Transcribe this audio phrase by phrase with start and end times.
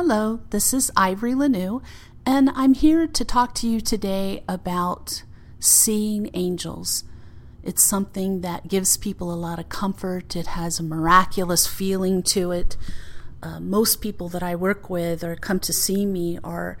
[0.00, 1.82] Hello, this is Ivory LaNoue,
[2.24, 5.24] and I'm here to talk to you today about
[5.58, 7.02] seeing angels.
[7.64, 10.36] It's something that gives people a lot of comfort.
[10.36, 12.76] It has a miraculous feeling to it.
[13.42, 16.78] Uh, most people that I work with or come to see me are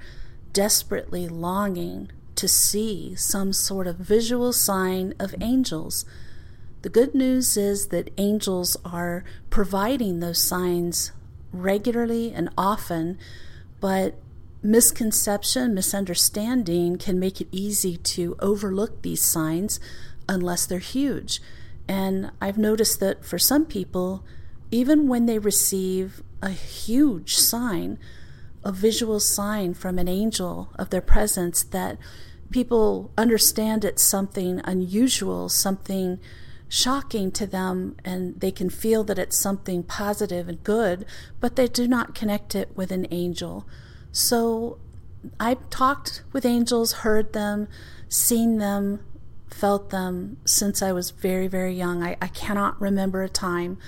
[0.52, 6.04] desperately longing to see some sort of visual sign of angels.
[6.82, 11.10] The good news is that angels are providing those signs
[11.52, 13.18] regularly and often,
[13.80, 14.16] but
[14.62, 19.78] misconception, misunderstanding can make it easy to overlook these signs
[20.28, 21.40] unless they're huge.
[21.88, 24.24] And I've noticed that for some people,
[24.70, 27.98] even when they receive a huge sign,
[28.64, 31.96] a visual sign from an angel of their presence, that
[32.50, 36.18] people understand it's something unusual, something
[36.68, 41.06] shocking to them and they can feel that it's something positive and good,
[41.40, 43.66] but they do not connect it with an angel.
[44.12, 44.78] So
[45.40, 47.68] I've talked with angels, heard them,
[48.08, 49.00] seen them,
[49.48, 52.02] felt them since I was very, very young.
[52.02, 53.78] I, I cannot remember a time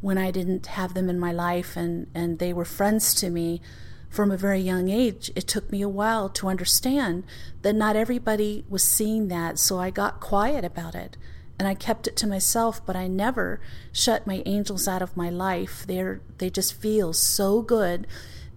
[0.00, 3.62] when I didn't have them in my life and, and they were friends to me
[4.10, 5.30] from a very young age.
[5.34, 7.24] It took me a while to understand
[7.62, 11.16] that not everybody was seeing that, so I got quiet about it
[11.58, 13.60] and I kept it to myself, but I never
[13.92, 15.84] shut my angels out of my life.
[15.86, 18.06] They're they just feel so good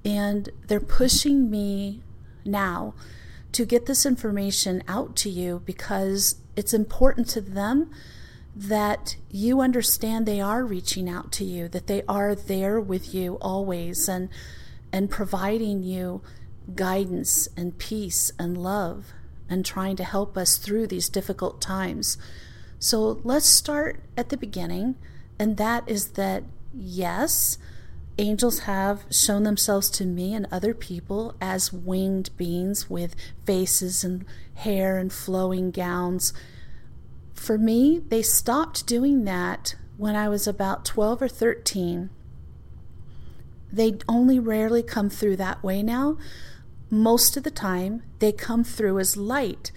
[0.04, 2.02] and they're pushing me
[2.46, 2.94] now
[3.52, 7.92] to get this information out to you because it's important to them
[8.56, 13.36] that you understand they are reaching out to you, that they are there with you
[13.42, 14.30] always and
[14.92, 16.22] and providing you
[16.74, 19.14] guidance and peace and love
[19.50, 22.18] and trying to help us through these difficult times.
[22.80, 24.96] So let's start at the beginning,
[25.40, 27.58] and that is that yes,
[28.20, 34.26] angels have shown themselves to me and other people as winged beings with faces and
[34.56, 36.34] hair and flowing gowns.
[37.34, 42.10] For me, they stopped doing that when I was about 12 or 13.
[43.72, 46.18] They only rarely come through that way now.
[46.90, 49.72] Most of the time, they come through as light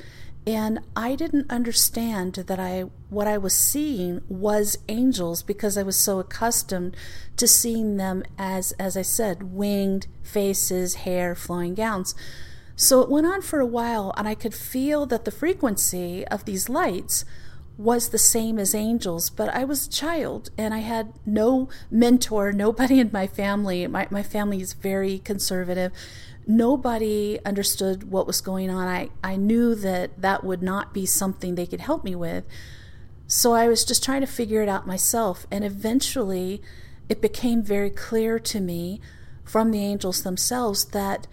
[0.55, 5.97] and I didn't understand that I what I was seeing was angels because I was
[5.97, 6.97] so accustomed
[7.37, 12.15] to seeing them as as I said winged faces, hair, flowing gowns.
[12.77, 16.44] So it went on for a while and I could feel that the frequency of
[16.44, 17.25] these lights
[17.77, 22.53] was the same as angels, but I was a child and I had no mentor,
[22.66, 23.87] nobody in my family.
[23.87, 25.93] My, my family is very conservative
[26.47, 28.89] nobody understood what was going on.
[28.89, 32.45] I, I knew that that would not be something they could help me with.
[33.27, 35.47] So I was just trying to figure it out myself.
[35.51, 36.62] And eventually,
[37.09, 39.01] it became very clear to me
[39.45, 41.27] from the angels themselves that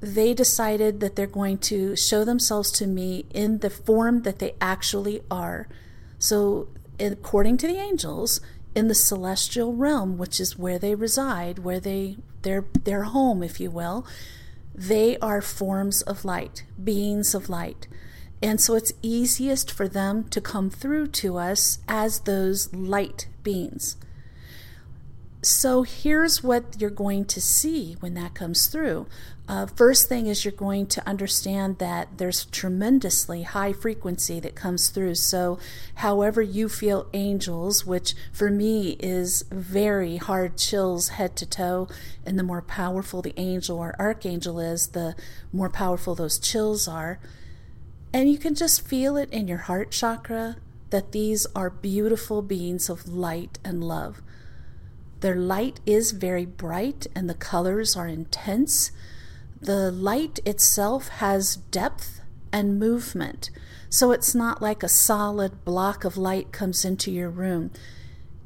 [0.00, 4.54] they decided that they're going to show themselves to me in the form that they
[4.60, 5.68] actually are.
[6.18, 8.40] So, according to the angels,
[8.74, 13.60] in the celestial realm, which is where they reside, where they their their home, if
[13.60, 14.06] you will,
[14.74, 17.86] they are forms of light, beings of light.
[18.42, 23.96] And so it's easiest for them to come through to us as those light beings.
[25.42, 29.06] So here's what you're going to see when that comes through.
[29.48, 34.90] Uh, first thing is you're going to understand that there's tremendously high frequency that comes
[34.90, 35.14] through.
[35.14, 35.58] So,
[35.96, 41.88] however you feel angels, which for me is very hard chills head to toe,
[42.24, 45.16] and the more powerful the angel or archangel is, the
[45.54, 47.18] more powerful those chills are.
[48.12, 50.56] And you can just feel it in your heart chakra
[50.90, 54.20] that these are beautiful beings of light and love.
[55.20, 58.90] Their light is very bright and the colors are intense.
[59.60, 62.20] The light itself has depth
[62.52, 63.50] and movement.
[63.88, 67.70] So it's not like a solid block of light comes into your room.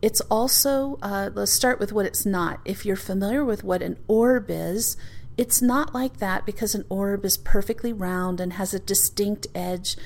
[0.02, 2.60] It's also, uh, let's start with what it's not.
[2.64, 4.96] If you're familiar with what an orb is,
[5.36, 9.96] it's not like that because an orb is perfectly round and has a distinct edge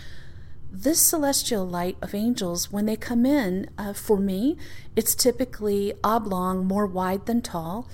[0.70, 4.56] this celestial light of angels, when they come in, uh, for me,
[4.94, 7.88] it's typically oblong, more wide than tall.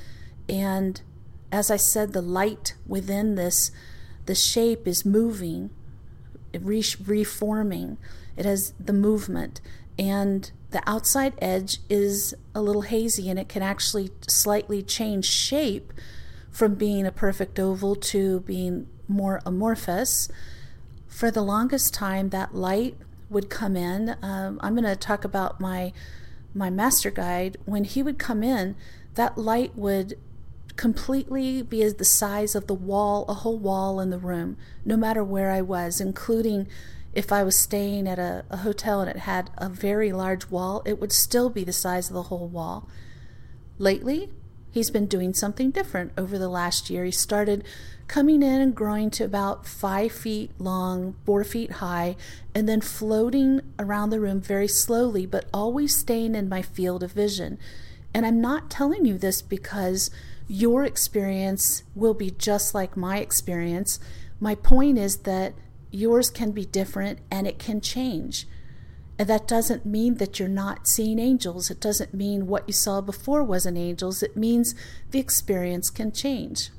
[0.49, 1.01] And
[1.53, 3.71] as I said, the light within this,
[4.27, 5.71] the shape is moving,
[6.59, 7.97] re- reforming.
[8.37, 9.61] It has the movement.
[9.97, 15.93] And the outside edge is a little hazy and it can actually slightly change shape
[16.51, 20.29] from being a perfect oval to being more amorphous
[21.15, 22.97] for the longest time, that light
[23.31, 24.17] would come in.
[24.21, 25.93] Um, I'm going to talk about my
[26.53, 27.57] my master guide.
[27.65, 28.75] When he would come in,
[29.15, 30.19] that light would
[30.75, 35.23] completely be the size of the wall, a whole wall in the room, no matter
[35.23, 36.67] where I was, including
[37.13, 40.83] if I was staying at a, a, hotel and it had a very large wall,
[40.85, 42.89] it would still be the size of the whole wall.
[43.79, 44.31] Lately,
[44.73, 47.05] he's been doing something different over the last year.
[47.05, 47.65] He started
[48.07, 52.17] coming in and growing to about five feet long, four feet high,
[52.55, 57.13] and then floating around the room very slowly, but always staying in my field of
[57.13, 57.59] vision.
[58.13, 60.11] And I'm not telling you this because
[60.47, 63.99] your experience will be just like my experience.
[64.39, 65.55] My point is that
[65.91, 68.47] yours can be different and it can change.
[69.19, 71.71] And that doesn't mean that you're not seeing angels.
[71.71, 74.23] It doesn't mean what you saw before wasn't angels.
[74.23, 74.75] It means
[75.13, 76.71] the experience can change.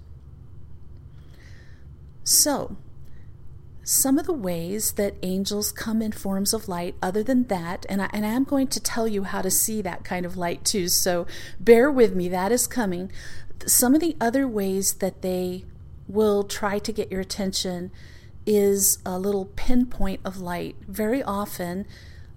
[2.26, 2.76] So,
[3.84, 8.02] some of the ways that angels come in forms of light, other than that, and
[8.02, 10.66] I, and I am going to tell you how to see that kind of light
[10.66, 11.28] too, so
[11.60, 13.12] bear with me, that is coming.
[13.68, 15.66] Some of the other ways that they
[16.08, 17.92] will try to get your attention
[18.48, 20.76] is a little pinpoint of light.
[20.88, 21.86] Very often,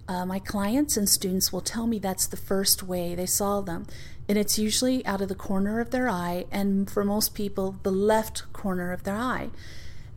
[0.07, 3.87] uh, my clients and students will tell me that's the first way they saw them.
[4.27, 7.91] And it's usually out of the corner of their eye, and for most people, the
[7.91, 9.49] left corner of their eye.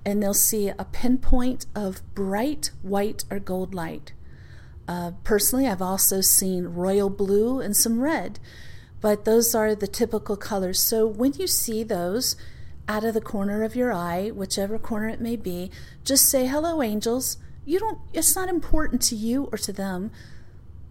[0.05, 4.13] And they'll see a pinpoint of bright white or gold light.
[4.89, 8.41] Uh, personally, I've also seen royal blue and some red,
[9.01, 10.81] but those are the typical colors.
[10.81, 12.37] So when you see those,
[12.89, 15.71] out of the corner of your eye, whichever corner it may be,
[16.05, 17.39] just say, Hello, angels.
[17.65, 20.11] You don't, it's not important to you or to them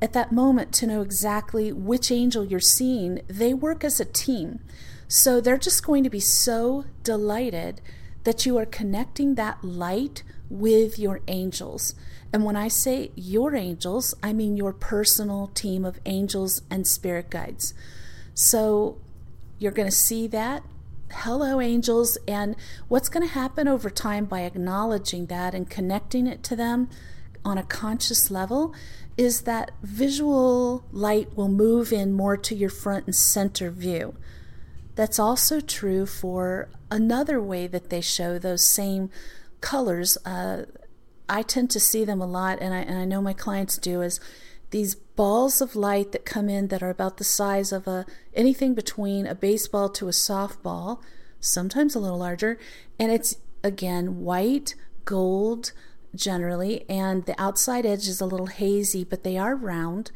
[0.02, 3.22] at that moment to know exactly which angel you're seeing.
[3.28, 4.60] They work as a team.
[5.08, 7.82] So they're just going to be so delighted
[8.24, 11.96] that you are connecting that light with your angels.
[12.34, 17.30] And when I say your angels, I mean your personal team of angels and spirit
[17.30, 17.74] guides.
[18.34, 18.98] So
[19.60, 20.64] you're going to see that
[21.14, 22.18] hello, angels.
[22.28, 22.56] And
[22.88, 26.90] what's going to happen over time by acknowledging that and connecting it to them
[27.44, 28.74] on a conscious level
[29.18, 34.16] is that visual light will move in more to your front and center view.
[34.96, 39.10] That's also true for another way that they show those same
[39.62, 40.18] colors.
[40.26, 40.66] Uh,
[41.30, 44.02] I tend to see them a lot, and I, and I know my clients do,
[44.02, 44.20] is
[44.72, 48.74] these balls of light that come in that are about the size of a anything
[48.74, 51.02] between a baseball to a softball,
[51.40, 52.58] sometimes a little larger,
[53.00, 55.72] and it's again white, gold
[56.14, 60.12] generally, and the outside edge is a little hazy, but they are round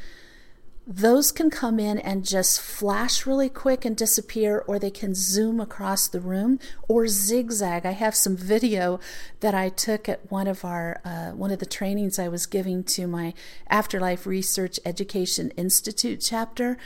[0.87, 5.59] those can come in and just flash really quick and disappear, or they can zoom
[5.59, 7.85] across the room or zigzag.
[7.85, 8.99] I have some video
[9.39, 12.83] that I took at one of our uh, one of the trainings I was giving
[12.83, 13.33] to my
[13.67, 16.77] Afterlife Research Education Institute chapter,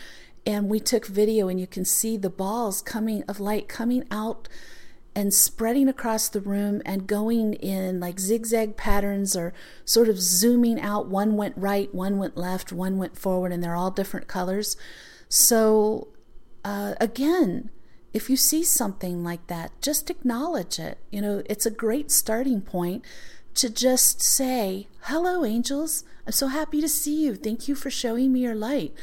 [0.45, 4.47] and we took video, and you can see the balls coming of light coming out
[5.19, 10.79] and spreading across the room and going in like zigzag patterns or sort of zooming
[10.79, 11.07] out.
[11.09, 14.77] One went right, one went left, one went forward, and they're all different colors.
[15.27, 16.07] So,
[16.63, 17.69] uh, again,
[18.13, 20.99] if you see something like that, just acknowledge it.
[21.11, 23.03] You know, it's a great starting point
[23.55, 26.05] to just say, Hello, angels.
[26.25, 27.35] I'm so happy to see you.
[27.35, 28.93] Thank you for showing me your light.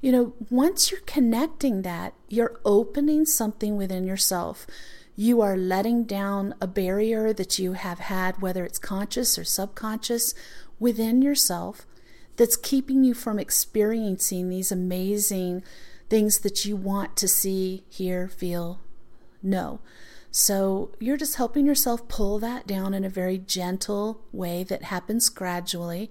[0.00, 4.66] You know, once you're connecting that, you're opening something within yourself
[5.20, 10.34] you are letting down a barrier that you have had, whether it's conscious or subconscious,
[10.78, 11.86] within yourself
[12.36, 15.62] that's keeping you from experiencing these amazing
[16.08, 18.80] things that you want to see, hear, feel,
[19.42, 19.80] know.
[20.30, 25.28] So you're just helping yourself pull that down in a very gentle way that happens
[25.28, 26.10] gradually.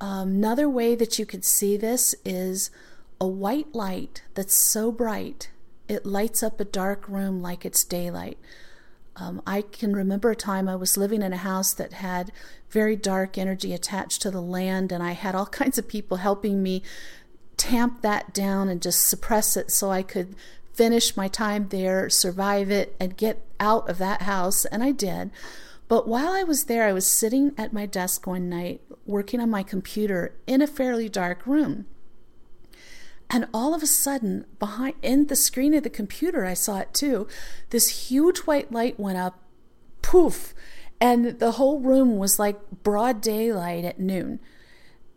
[0.00, 2.72] Um, another way that you could see this is
[3.20, 5.51] a white light that's so bright
[5.88, 8.38] it lights up a dark room like it's daylight.
[9.16, 12.32] Um, I can remember a time I was living in a house that had
[12.70, 16.62] very dark energy attached to the land, and I had all kinds of people helping
[16.62, 16.82] me
[17.56, 20.34] tamp that down and just suppress it so I could
[20.72, 24.64] finish my time there, survive it, and get out of that house.
[24.64, 25.30] And I did.
[25.86, 29.50] But while I was there, I was sitting at my desk one night working on
[29.50, 31.86] my computer in a fairly dark room.
[33.34, 36.92] And all of a sudden, behind in the screen of the computer, I saw it
[36.92, 37.26] too.
[37.70, 39.38] This huge white light went up,
[40.02, 40.54] poof,
[41.00, 44.38] and the whole room was like broad daylight at noon.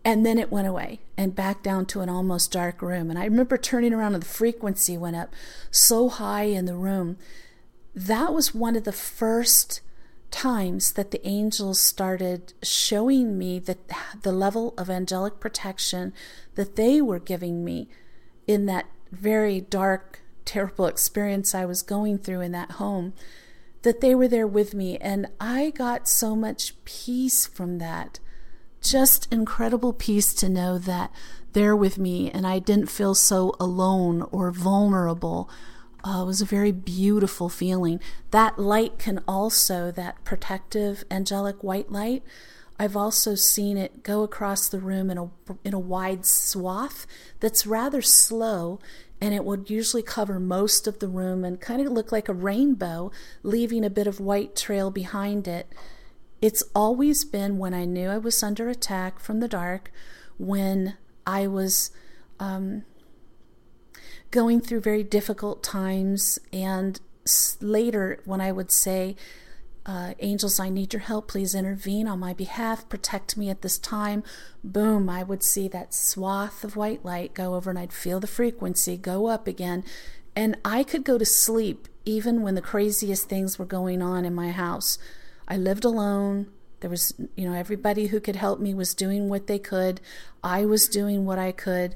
[0.06, 3.10] And then it went away and back down to an almost dark room.
[3.10, 5.34] And I remember turning around and the frequency went up
[5.70, 7.18] so high in the room.
[7.94, 9.82] That was one of the first
[10.32, 13.80] times that the angels started showing me that
[14.22, 16.14] the level of angelic protection
[16.54, 17.90] that they were giving me
[18.48, 23.14] in that very dark terrible experience I was going through in that home,
[23.82, 24.98] that they were there with me.
[24.98, 28.20] And I got so much peace from that.
[28.82, 31.12] Just incredible peace to know that
[31.54, 35.50] they're with me and I didn't feel so alone or vulnerable.
[36.04, 38.00] Uh, it was a very beautiful feeling.
[38.30, 42.24] That light can also, that protective angelic white light,
[42.78, 45.30] I've also seen it go across the room in a
[45.64, 47.08] in a wide swath
[47.40, 48.80] that's rather slow
[49.22, 52.34] and it would usually cover most of the room and kind of look like a
[52.34, 53.12] rainbow
[53.44, 55.72] leaving a bit of white trail behind it.
[56.42, 59.92] It's always been when I knew I was under attack from the dark,
[60.38, 61.92] when I was
[62.40, 62.84] um,
[64.32, 67.00] going through very difficult times, and
[67.62, 69.16] later when I would say,
[69.86, 71.28] uh, angels, I need your help.
[71.28, 72.90] Please intervene on my behalf.
[72.90, 74.24] Protect me at this time.
[74.64, 78.28] Boom, I would see that swath of white light go over and I'd feel the
[78.28, 79.84] frequency go up again.
[80.36, 84.34] And I could go to sleep even when the craziest things were going on in
[84.34, 84.98] my house.
[85.48, 86.48] I lived alone.
[86.80, 90.02] There was, you know, everybody who could help me was doing what they could.
[90.44, 91.96] I was doing what I could.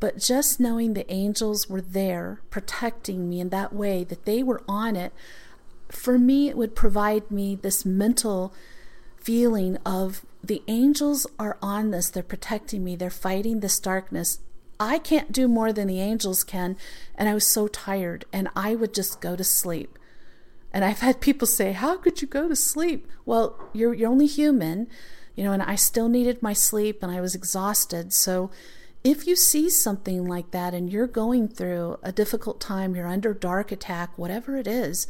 [0.00, 4.62] But just knowing the angels were there protecting me in that way, that they were
[4.68, 5.12] on it,
[5.90, 8.52] for me, it would provide me this mental
[9.16, 14.40] feeling of the angels are on this, they're protecting me, they're fighting this darkness.
[14.80, 16.76] I can't do more than the angels can.
[17.16, 19.98] And I was so tired, and I would just go to sleep.
[20.72, 23.08] And I've had people say, How could you go to sleep?
[23.24, 24.88] Well, you're, you're only human,
[25.34, 28.12] you know, and I still needed my sleep and I was exhausted.
[28.12, 28.50] So
[29.04, 33.32] if you see something like that and you're going through a difficult time, you're under
[33.32, 35.06] dark attack, whatever it is,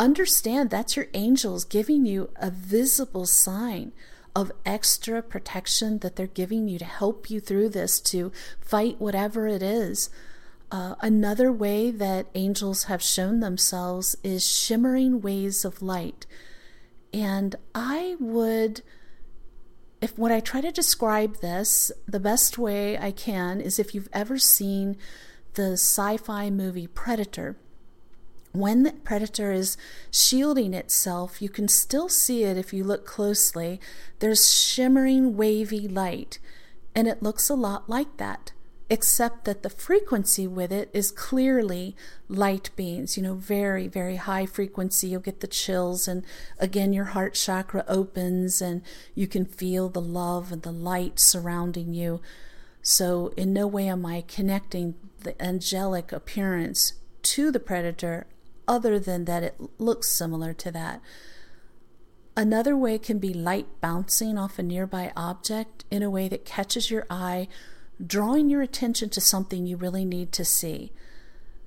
[0.00, 3.92] understand that's your angels giving you a visible sign
[4.34, 9.46] of extra protection that they're giving you to help you through this, to fight whatever
[9.46, 10.08] it is.
[10.72, 16.26] Uh, another way that angels have shown themselves is shimmering waves of light.
[17.12, 18.82] And I would,
[20.00, 24.08] if when I try to describe this, the best way I can is if you've
[24.12, 24.96] ever seen
[25.54, 27.56] the sci fi movie Predator
[28.52, 29.76] when the predator is
[30.10, 33.80] shielding itself, you can still see it if you look closely.
[34.18, 36.38] There's shimmering, wavy light,
[36.94, 38.50] and it looks a lot like that,
[38.88, 41.94] except that the frequency with it is clearly
[42.28, 45.08] light beams, you know, very, very high frequency.
[45.08, 46.24] You'll get the chills, and
[46.58, 48.82] again, your heart chakra opens, and
[49.14, 52.20] you can feel the love and the light surrounding you.
[52.82, 58.26] So, in no way am I connecting the angelic appearance to the predator
[58.70, 61.02] other than that it looks similar to that.
[62.36, 66.88] Another way can be light bouncing off a nearby object in a way that catches
[66.88, 67.48] your eye,
[68.04, 70.92] drawing your attention to something you really need to see.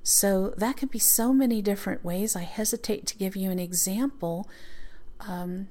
[0.01, 2.37] So that can be so many different ways.
[2.37, 4.49] I hesitate to give you an example.
[5.19, 5.67] Um,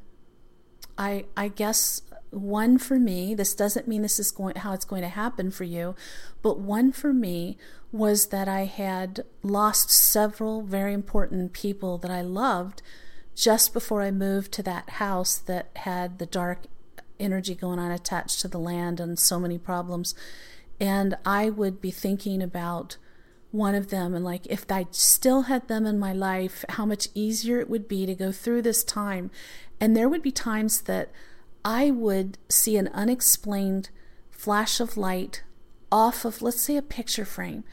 [0.99, 3.35] I I guess one for me.
[3.35, 5.95] This doesn't mean this is going how it's going to happen for you,
[6.41, 7.59] but one for me
[7.93, 12.83] was that I had lost several very important people that I loved
[13.35, 16.65] just before I moved to that house that had the dark
[17.21, 20.15] energy going on attached to the land and so many problems.
[20.81, 22.97] And I would be thinking about
[23.51, 27.09] one of them and like if I still had them in my life, how much
[27.15, 29.31] easier it would be to go through this time.
[29.79, 31.11] And there would be times that
[31.65, 33.91] I would see an unexplained
[34.31, 35.43] flash of light
[35.91, 37.65] off of, let's say, a picture frame,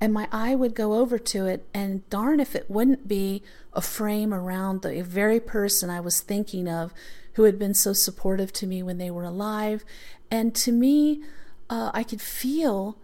[0.00, 3.42] and my eye would go over to it, and darn if it wouldn't be
[3.72, 6.92] a frame around the very person I was thinking of
[7.34, 9.84] who had been so supportive to me when they were alive.
[10.30, 11.22] And to me,
[11.68, 12.98] uh, I could feel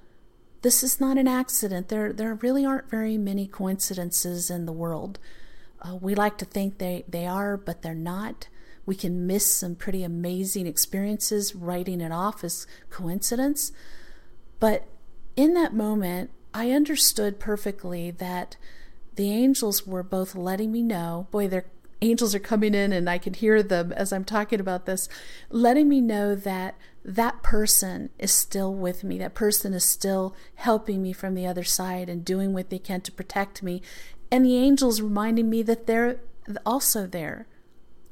[0.62, 1.88] this is not an accident.
[1.88, 5.18] There, there really aren't very many coincidences in the world.
[5.80, 8.48] Uh, we like to think they, they are, but they're not.
[8.86, 13.72] We can miss some pretty amazing experiences writing it off as coincidence.
[14.60, 14.86] But
[15.34, 18.56] in that moment, I understood perfectly that
[19.16, 21.66] the angels were both letting me know, boy, their
[22.00, 25.08] angels are coming in and I can hear them as I'm talking about this,
[25.50, 29.18] letting me know that that person is still with me.
[29.18, 33.00] That person is still helping me from the other side and doing what they can
[33.02, 33.80] to protect me.
[34.30, 36.18] And the angels reminding me that they're
[36.64, 37.46] also there.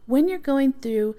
[0.07, 1.17] When you're going through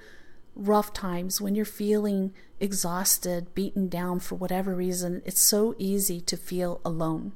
[0.55, 6.37] rough times, when you're feeling exhausted, beaten down for whatever reason, it's so easy to
[6.37, 7.33] feel alone.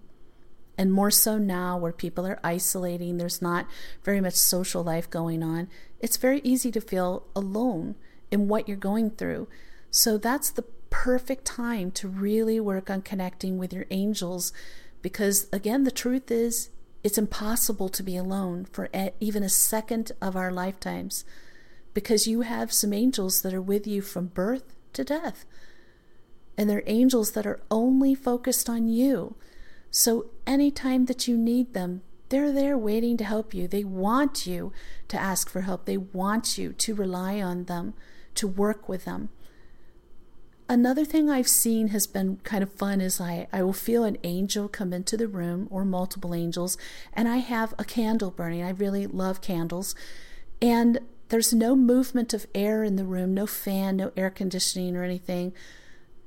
[0.78, 3.68] And more so now, where people are isolating, there's not
[4.04, 5.68] very much social life going on,
[6.00, 7.96] it's very easy to feel alone
[8.32, 9.50] in what you're going through.
[9.92, 14.54] So that's the perfect time to really work on connecting with your angels
[15.02, 16.70] Because again, the truth is,
[17.04, 18.90] it's impossible to be alone for
[19.20, 21.24] even a second of our lifetimes
[21.94, 25.46] because you have some angels that are with you from birth to death.
[26.58, 29.36] And they're angels that are only focused on you.
[29.92, 33.68] So anytime that you need them, they're there waiting to help you.
[33.68, 34.72] They want you
[35.08, 35.86] to ask for help.
[35.86, 37.94] They want you to rely on them,
[38.36, 39.30] to work with them.
[40.72, 44.20] Another thing I've seen has been kind of fun is I, I will feel an
[44.24, 46.78] angel come into the room or multiple angels,
[47.12, 48.62] and I have a candle burning.
[48.62, 49.96] I really love candles.
[50.62, 51.00] And
[51.30, 55.54] there's no movement of air in the room, no fan, no air conditioning or anything,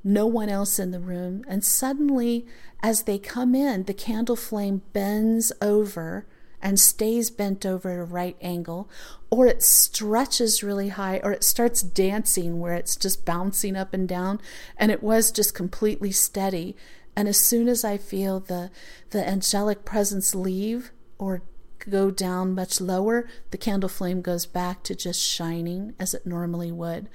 [0.03, 1.45] no one else in the room.
[1.47, 2.45] And suddenly,
[2.83, 6.27] as they come in, the candle flame bends over
[6.63, 8.89] and stays bent over at a right angle,
[9.31, 14.09] or it stretches really high, or it starts dancing where it's just bouncing up and
[14.09, 14.41] down,
[14.77, 16.77] and it was just completely steady.
[17.15, 18.71] And as soon as I feel the
[19.11, 21.43] the angelic presence leave or
[21.91, 26.73] go down much lower, the candle flame goes back to just shining as it normally
[26.73, 27.09] would.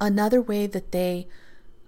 [0.00, 1.26] Another way that they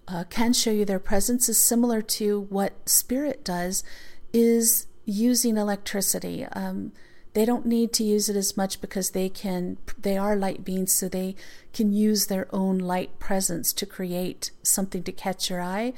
[0.08, 3.84] uh, can show you their presence is similar to what spirit does,
[4.32, 6.44] is using electricity.
[6.44, 6.92] Um,
[7.32, 10.92] they don't need to use it as much because they can they are light beings
[10.92, 11.34] so they
[11.72, 15.92] can use their own light presence to create something to catch your eye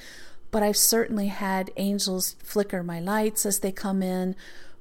[0.51, 4.35] but i've certainly had angels flicker my lights as they come in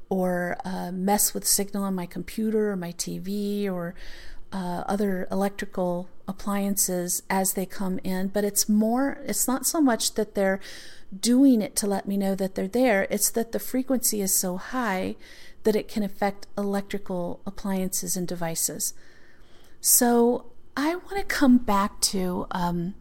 [0.09, 3.93] or uh, mess with signal on my computer or my tv or
[4.51, 10.15] uh, other electrical appliances as they come in but it's more it's not so much
[10.15, 10.59] that they're
[11.17, 13.07] doing it to let me know that they're there.
[13.09, 15.15] It's that the frequency is so high
[15.63, 18.93] that it can affect electrical appliances and devices.
[19.81, 22.95] So I want to come back to um,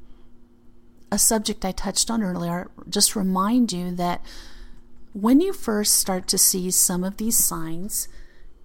[1.12, 2.70] a subject I touched on earlier.
[2.88, 4.22] Just remind you that
[5.12, 8.08] when you first start to see some of these signs,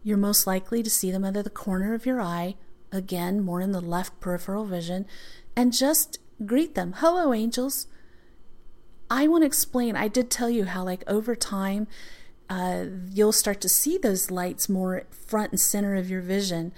[0.03, 2.55] you're most likely to see them under the corner of your eye,
[2.91, 5.05] again, more in the left peripheral vision,
[5.55, 6.95] and just greet them.
[6.97, 7.87] Hello, angels.
[9.09, 9.95] I want to explain.
[9.95, 11.87] I did tell you how, like, over time,
[12.49, 16.71] uh, you'll start to see those lights more front and center of your vision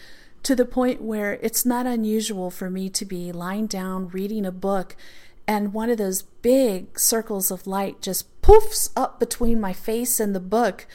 [0.43, 4.51] to the point where it's not unusual for me to be lying down reading a
[4.51, 4.95] book
[5.47, 10.35] and one of those big circles of light just poofs up between my face and
[10.35, 10.87] the book.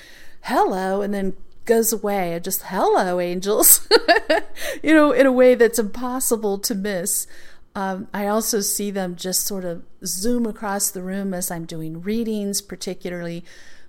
[0.43, 1.35] Hello, and then
[1.67, 2.39] goes away.
[2.43, 3.89] just, hello, angels.
[4.83, 7.27] you know, in a way that's impossible to miss.
[7.75, 12.03] Um, I also see them just sort of zoom across the room as I'm doing
[12.03, 13.45] readings, particularly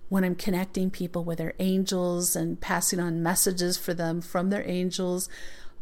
[0.10, 4.68] when I'm connecting people with their angels and passing on messages for them from their
[4.70, 5.30] angels.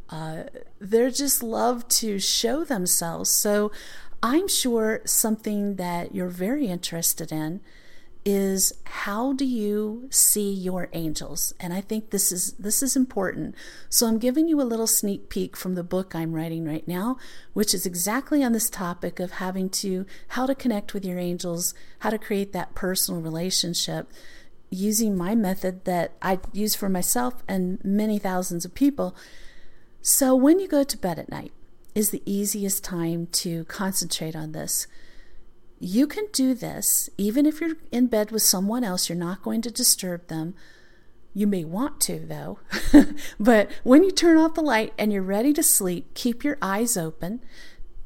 [0.09, 0.43] Uh,
[0.79, 3.29] they're just love to show themselves.
[3.29, 3.71] So
[4.23, 7.62] I'm sure something that you're very interested in
[8.25, 11.53] is how do you see your angels?
[11.60, 13.55] And i think this is this is important.
[13.89, 17.17] So i'm giving you a little sneak peek from the book i'm writing right now
[17.53, 21.73] which is exactly on this topic of having to how to connect with your angels
[21.99, 24.10] how to create that personal relationship
[24.69, 29.15] using my method that i use for myself and many thousands of people.
[30.01, 31.51] So when you go to bed at night
[31.95, 34.88] is the easiest time to concentrate on this
[35.79, 39.61] you can do this even if you're in bed with someone else, you're not going
[39.61, 40.53] to disturb them.
[41.33, 42.59] You may want to, though.
[43.39, 46.97] but when you turn off the light and you're ready to sleep, keep your eyes
[46.97, 47.39] open.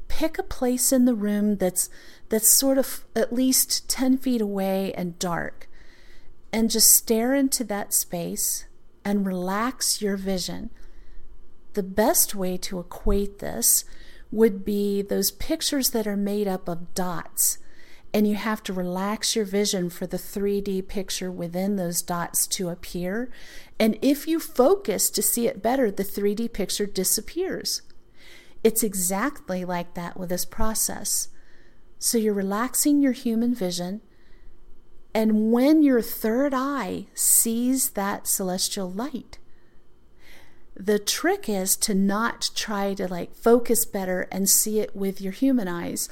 [0.06, 1.90] Pick a place in the room that's
[2.28, 5.68] that's sort of at least 10 feet away and dark.
[6.52, 8.66] And just stare into that space
[9.04, 10.70] and relax your vision.
[11.72, 13.84] The best way to equate this
[14.30, 17.58] would be those pictures that are made up of dots
[18.14, 22.68] and you have to relax your vision for the 3D picture within those dots to
[22.68, 23.28] appear.
[23.80, 27.82] And if you focus to see it better, the 3D picture disappears.
[28.62, 31.28] It's exactly like that with this process.
[31.98, 34.00] So you're relaxing your human vision.
[35.12, 39.38] And when your third eye sees that celestial light,
[40.76, 45.32] the trick is to not try to like focus better and see it with your
[45.32, 46.08] human eyes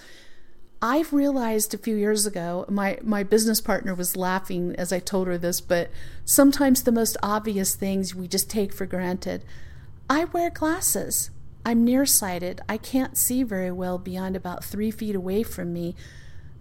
[0.84, 5.28] I've realized a few years ago, my, my business partner was laughing as I told
[5.28, 5.90] her this, but
[6.24, 9.44] sometimes the most obvious things we just take for granted.
[10.10, 11.30] I wear glasses.
[11.64, 12.62] I'm nearsighted.
[12.68, 15.94] I can't see very well beyond about three feet away from me,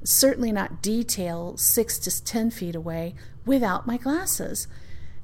[0.04, 4.68] certainly not detail six to ten feet away, without my glasses.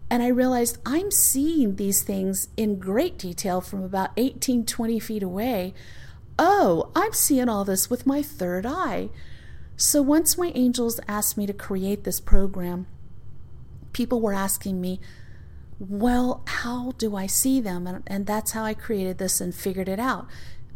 [0.09, 5.21] And I realized I'm seeing these things in great detail from about 18, 20 feet
[5.21, 5.75] away
[6.39, 9.09] oh, I'm seeing all this with my third eye.
[9.75, 12.87] So once my angels asked me to create this program,
[13.93, 14.99] people were asking me,
[15.79, 17.85] well, how do I see them?
[17.85, 20.27] And, and, that's how I created this and figured it out.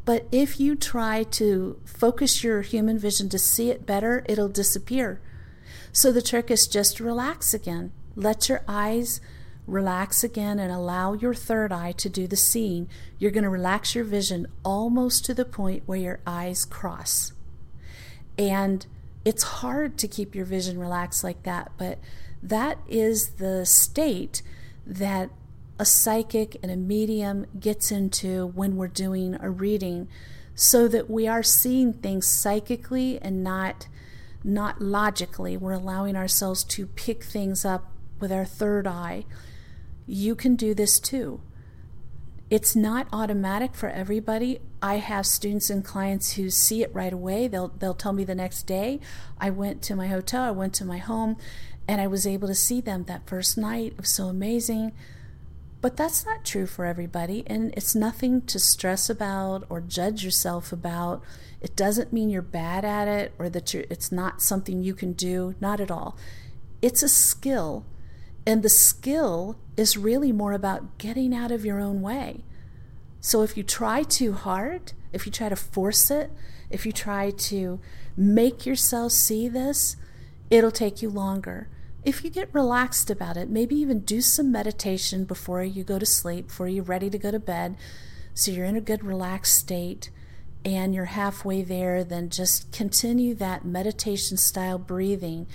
[0.06, 5.20] But if you try to focus your human vision to see it better, it'll disappear.
[5.92, 7.92] So the trick is just relax again.
[8.16, 9.22] Let your eyes
[9.68, 12.90] relax again and allow your third eye to do the seeing.
[13.18, 17.34] You're going to relax your vision almost to the point where your eyes cross.
[18.38, 18.86] And
[19.24, 22.00] it's hard to keep your vision relaxed like that, but
[22.42, 24.42] that is the state
[24.86, 25.30] that
[25.78, 30.08] a psychic and a medium gets into when we're doing a reading
[30.54, 33.88] so that we are seeing things psychically and not
[34.44, 39.24] not logically we're allowing ourselves to pick things up with our third eye
[40.06, 41.42] you can do this too
[42.50, 47.48] it's not automatic for everybody i have students and clients who see it right away
[47.48, 49.00] they'll they'll tell me the next day
[49.40, 51.38] i went to my hotel i went to my home
[51.88, 53.94] and I was able to see them that first night.
[53.94, 54.94] It was so amazing.
[55.82, 60.72] But that's not true for everybody, and it's nothing to stress about or judge yourself
[60.72, 61.24] about.
[61.60, 65.56] It doesn't mean you're bad at it or that it's not something you can do,
[65.60, 66.16] not at all.
[66.84, 67.84] It's a skill,
[68.46, 72.44] and the skill is really more about getting out of your own way.
[73.20, 76.32] So if you try too hard, if you try to force it,
[76.70, 77.80] if you try to
[78.18, 79.96] make yourself see this,
[80.50, 81.70] it'll take you longer
[82.04, 86.06] if you get relaxed about it, maybe even do some meditation before you go to
[86.06, 87.78] sleep, before you're ready to go to bed,
[88.34, 90.10] so you're in a good relaxed state
[90.66, 95.48] and you're halfway there, then just continue that meditation style breathing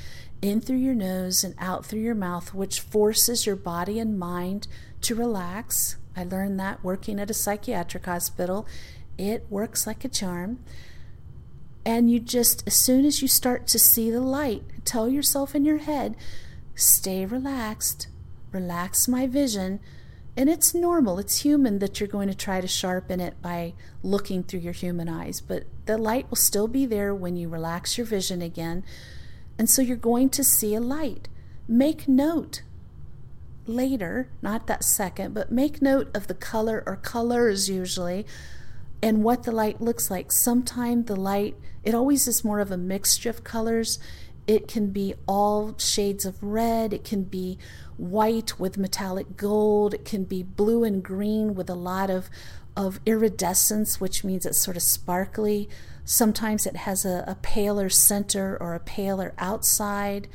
[0.42, 4.68] in through your nose and out through your mouth, which forces your body and mind
[5.02, 5.96] to relax.
[6.16, 8.66] I learned that working at a psychiatric hospital.
[9.18, 10.60] It works like a charm.
[11.84, 15.64] And you just, as soon as you start to see the light, tell yourself in
[15.64, 16.16] your head,
[16.74, 18.08] stay relaxed,
[18.50, 19.78] relax my vision.
[20.36, 24.42] And it's normal, it's human that you're going to try to sharpen it by looking
[24.42, 28.06] through your human eyes, but the light will still be there when you relax your
[28.06, 28.84] vision again.
[29.58, 31.28] And so you're going to see a light.
[31.68, 32.62] Make note
[33.66, 38.26] later, not that second, but make note of the color or colors usually
[39.02, 40.32] and what the light looks like.
[40.32, 43.98] Sometimes the light, it always is more of a mixture of colors.
[44.46, 47.58] It can be all shades of red, it can be
[47.96, 52.30] white with metallic gold, it can be blue and green with a lot of,
[52.76, 55.68] of iridescence, which means it's sort of sparkly.
[56.08, 60.28] Sometimes it has a, a paler center or a paler outside.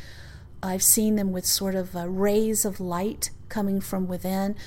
[0.62, 4.58] I've seen them with sort of uh, rays of light coming from within.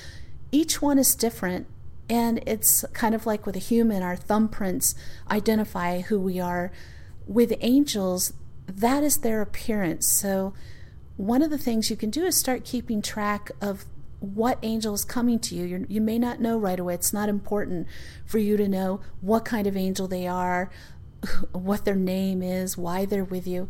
[0.51, 1.67] Each one is different,
[2.09, 4.95] and it's kind of like with a human, our thumbprints
[5.29, 6.71] identify who we are.
[7.27, 8.33] With angels,
[8.65, 10.07] that is their appearance.
[10.07, 10.55] So,
[11.17, 13.85] one of the things you can do is start keeping track of
[14.19, 15.65] what angel is coming to you.
[15.65, 16.95] You're, you may not know right away.
[16.95, 17.87] It's not important
[18.25, 20.71] for you to know what kind of angel they are,
[21.51, 23.69] what their name is, why they're with you.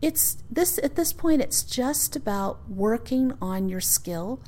[0.00, 4.40] It's this at this point it's just about working on your skill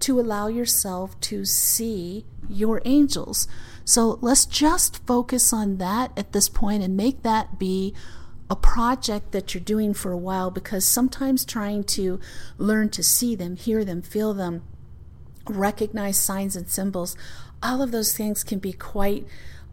[0.00, 3.46] to allow yourself to see your angels.
[3.84, 7.94] So let's just focus on that at this point and make that be
[8.48, 12.18] a project that you're doing for a while because sometimes trying to
[12.58, 14.62] learn to see them, hear them, feel them,
[15.48, 17.16] recognize signs and symbols,
[17.62, 19.24] all of those things can be quite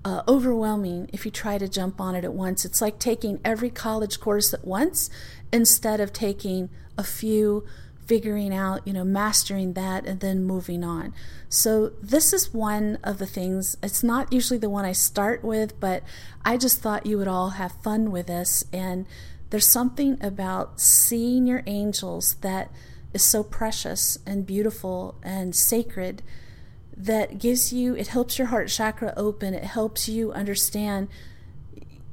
[0.05, 2.65] uh, overwhelming if you try to jump on it at once.
[2.65, 5.10] It's like taking every college course at once
[5.51, 7.65] instead of taking a few
[8.07, 11.13] figuring out, you know, mastering that and then moving on.
[11.49, 15.77] So, this is one of the things, it's not usually the one I start with,
[15.79, 16.03] but
[16.45, 18.63] I just thought you would all have fun with this.
[18.71, 19.05] And
[19.49, 22.71] there's something about seeing your angels that
[23.13, 26.21] is so precious and beautiful and sacred
[26.97, 31.07] that gives you, it helps your heart chakra open, it helps you understand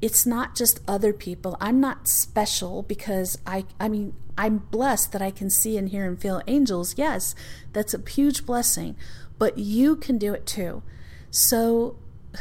[0.05, 1.57] it's not just other people.
[1.63, 6.05] I'm not special because I I mean I'm blessed that I can see and hear
[6.05, 6.97] and feel angels.
[6.99, 7.35] Yes,
[7.73, 8.97] that's a huge blessing,
[9.39, 10.83] but you can do it too.
[11.31, 11.97] So,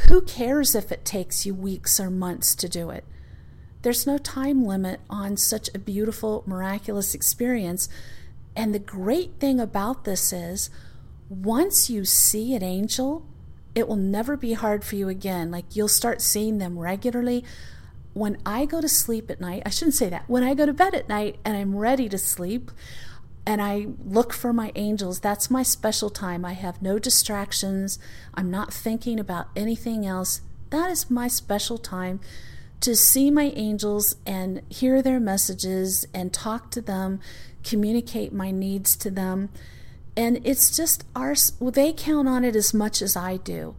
[0.08, 3.04] who cares if it takes you weeks or months to do it?
[3.82, 7.88] There's no time limit on such a beautiful, miraculous experience.
[8.56, 10.70] And the great thing about this is
[11.28, 13.26] once you see an angel,
[13.74, 15.50] it will never be hard for you again.
[15.50, 17.44] Like you'll start seeing them regularly
[18.14, 20.72] when I go to sleep at night, I shouldn't say that, when I go to
[20.72, 22.70] bed at night and I'm ready to sleep
[23.44, 26.44] and I look for my angels, that's my special time.
[26.44, 27.98] I have no distractions.
[28.32, 30.40] I'm not thinking about anything else.
[30.70, 32.20] That is my special time
[32.80, 37.20] to see my angels and hear their messages and talk to them,
[37.64, 39.50] communicate my needs to them.
[40.16, 43.74] And it's just our, they count on it as much as I do.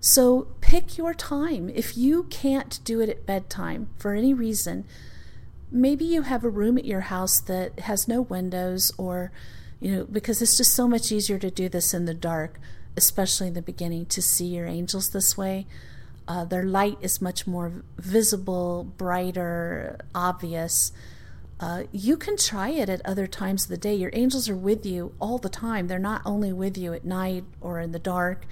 [0.00, 1.70] So pick your time.
[1.74, 4.84] If you can't do it at bedtime for any reason,
[5.74, 9.32] maybe you have a room at your house that has no windows or
[9.80, 12.60] you know because it's just so much easier to do this in the dark
[12.96, 15.66] especially in the beginning to see your angels this way
[16.28, 20.92] uh, their light is much more visible brighter obvious
[21.60, 24.84] uh, you can try it at other times of the day your angels are with
[24.84, 28.46] you all the time they're not only with you at night or in the dark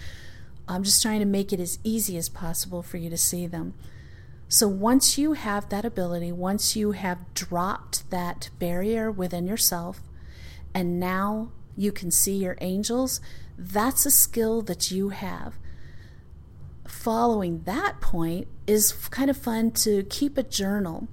[0.69, 3.75] i'm just trying to make it as easy as possible for you to see them
[4.53, 10.03] so once you have that ability, once you have dropped that barrier within yourself,
[10.75, 13.19] and now you can see your angels,
[13.57, 15.55] that's a skill that you have.
[16.87, 21.09] Following that point is kind of fun to keep a journal.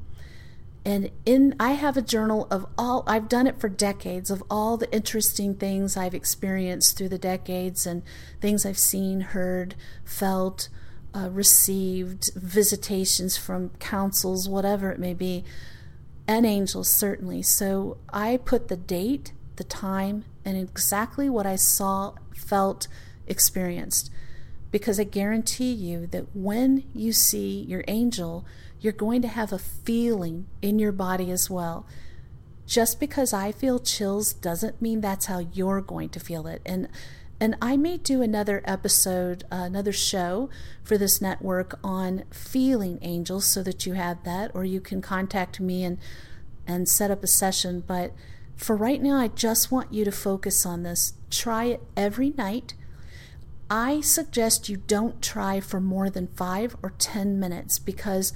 [0.85, 4.77] And in I have a journal of all I've done it for decades of all
[4.77, 8.01] the interesting things I've experienced through the decades and
[8.39, 10.69] things I've seen, heard, felt,
[11.13, 15.43] uh, received visitations from councils, whatever it may be,
[16.27, 17.41] and angels, certainly.
[17.41, 22.87] So I put the date, the time, and exactly what I saw, felt,
[23.27, 24.11] experienced.
[24.71, 28.45] Because I guarantee you that when you see your angel,
[28.79, 31.85] you're going to have a feeling in your body as well.
[32.65, 36.61] Just because I feel chills doesn't mean that's how you're going to feel it.
[36.65, 36.87] And
[37.41, 40.49] and I may do another episode, uh, another show
[40.83, 45.59] for this network on feeling angels so that you have that, or you can contact
[45.61, 45.99] me and,
[46.67, 47.81] and set up a session.
[47.85, 48.13] But
[48.57, 51.13] for right now, I just want you to focus on this.
[51.29, 52.73] Try it every night.
[53.69, 58.33] I suggest you don't try for more than five or 10 minutes because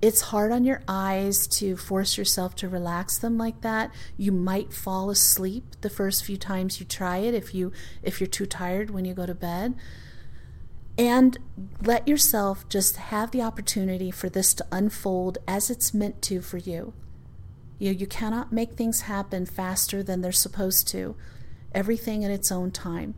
[0.00, 3.90] it's hard on your eyes to force yourself to relax them like that.
[4.16, 7.72] You might fall asleep the first few times you try it if you
[8.02, 9.74] if you're too tired when you go to bed.
[10.96, 11.38] And
[11.82, 16.58] let yourself just have the opportunity for this to unfold as it's meant to for
[16.58, 16.92] you.
[17.78, 21.16] You you cannot make things happen faster than they're supposed to.
[21.74, 23.14] Everything in its own time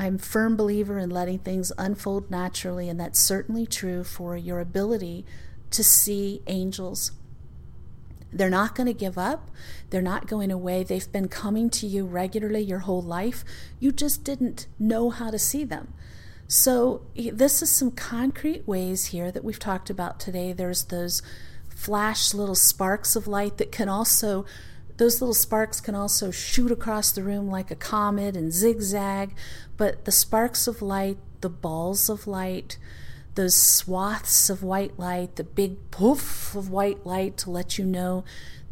[0.00, 4.58] I'm a firm believer in letting things unfold naturally, and that's certainly true for your
[4.58, 5.26] ability
[5.72, 7.12] to see angels.
[8.32, 9.50] They're not going to give up.
[9.90, 10.84] They're not going away.
[10.84, 13.44] They've been coming to you regularly your whole life.
[13.78, 15.92] You just didn't know how to see them.
[16.48, 20.54] So, this is some concrete ways here that we've talked about today.
[20.54, 21.20] There's those
[21.68, 24.46] flash little sparks of light that can also,
[24.96, 29.34] those little sparks can also shoot across the room like a comet and zigzag.
[29.80, 32.76] But the sparks of light, the balls of light,
[33.34, 38.22] those swaths of white light, the big poof of white light to let you know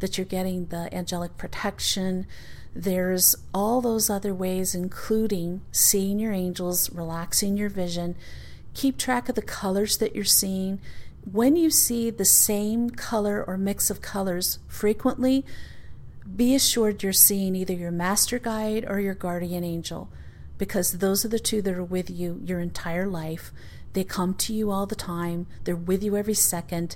[0.01, 2.27] that you're getting the angelic protection.
[2.75, 8.15] There's all those other ways, including seeing your angels, relaxing your vision.
[8.75, 10.79] Keep track of the colors that you're seeing.
[11.25, 15.43] When you see the same color or mix of colors frequently,
[16.35, 20.11] be assured you're seeing either your master guide or your guardian angel,
[20.59, 23.51] because those are the two that are with you your entire life
[23.93, 26.95] they come to you all the time, they're with you every second.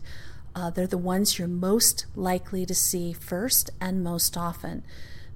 [0.55, 4.83] Uh, they're the ones you're most likely to see first and most often.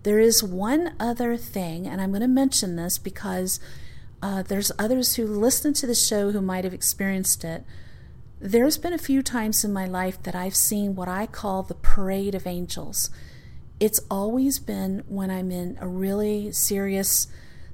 [0.04, 3.60] There is one other thing, and I'm going to mention this because
[4.22, 7.64] uh, there's others who listen to the show who might have experienced it.
[8.40, 11.74] There's been a few times in my life that I've seen what I call the
[11.74, 13.10] parade of angels.
[13.80, 17.28] It's always been when I'm in a really serious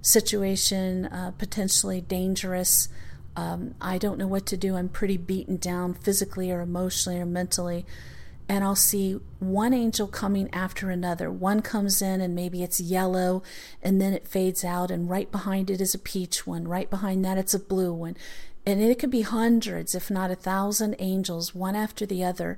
[0.03, 2.89] situation, uh, potentially dangerous,
[3.35, 4.75] um, I don't know what to do.
[4.75, 7.85] I'm pretty beaten down physically or emotionally or mentally.
[8.47, 11.31] And I'll see one angel coming after another.
[11.31, 13.41] One comes in and maybe it's yellow
[13.81, 16.67] and then it fades out, and right behind it is a peach one.
[16.67, 18.17] Right behind that, it's a blue one.
[18.65, 22.57] And it could be hundreds, if not a thousand angels, one after the other.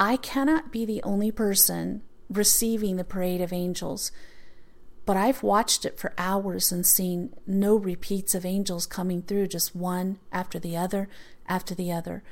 [0.00, 4.12] I cannot be the only person receiving the parade of angels.
[5.08, 9.74] But I've watched it for hours and seen no repeats of angels coming through, just
[9.74, 11.08] one after the other
[11.48, 12.22] after the other.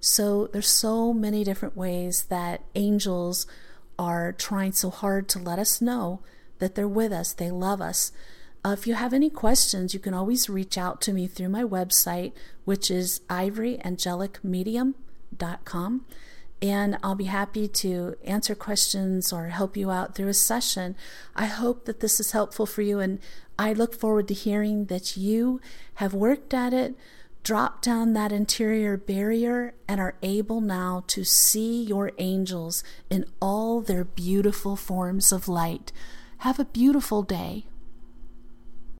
[0.00, 3.46] So there's so many different ways that angels
[4.00, 6.22] are trying so hard to let us know
[6.58, 8.10] that they're with us, they love us.
[8.64, 11.62] Uh, if you have any questions, you can always reach out to me through my
[11.62, 12.32] website,
[12.64, 16.04] which is ivoryangelicmedium.com
[16.64, 20.96] and I'll be happy to answer questions or help you out through a session.
[21.36, 23.18] I hope that this is helpful for you, and
[23.58, 25.60] I look forward to hearing that you
[25.96, 26.94] have worked at it,
[27.42, 33.82] dropped down that interior barrier and are able now to see your angels in all
[33.82, 35.92] their beautiful forms of light.
[36.38, 37.66] Have a beautiful day.